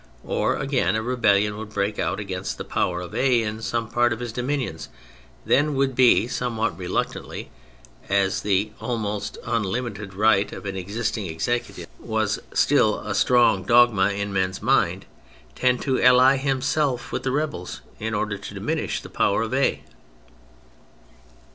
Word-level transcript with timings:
Or, 0.25 0.55
again, 0.55 0.95
a 0.95 0.99
rebelUon 1.03 1.55
would 1.59 1.69
break 1.69 1.99
out 1.99 2.19
against 2.19 2.57
the 2.57 2.65
power 2.65 3.01
of 3.01 3.13
A 3.13 3.43
in 3.43 3.61
some 3.61 3.87
part 3.87 4.11
of 4.11 4.19
his 4.19 4.31
dominions; 4.33 4.89
then 5.45 5.75
would 5.75 5.93
B, 5.95 6.27
somewhat 6.27 6.75
reluctantly 6.75 7.51
(as 8.09 8.41
the 8.41 8.71
almost 8.79 9.37
unlimited 9.45 10.15
right 10.15 10.51
of 10.51 10.65
an 10.65 10.75
existing 10.75 11.27
executive 11.27 11.85
THE 11.99 12.03
MILITARY 12.07 12.23
ASPECT 12.23 12.39
147 12.47 12.49
was 12.49 12.59
still 12.59 12.99
a 13.07 13.13
strong 13.13 13.61
dogma 13.63 14.09
in 14.09 14.33
men's 14.33 14.59
minds), 14.59 15.05
tend 15.53 15.83
to 15.83 16.01
ally 16.01 16.37
himself 16.37 17.11
with 17.11 17.21
the 17.21 17.29
rebels 17.31 17.81
in 17.99 18.15
order 18.15 18.39
to 18.39 18.53
diminish 18.55 19.01
the 19.03 19.09
power 19.09 19.43
of 19.43 19.53
A. 19.53 19.83